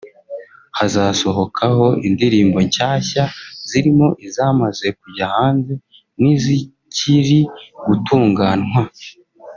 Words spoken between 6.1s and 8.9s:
n’izikiri gutungantwa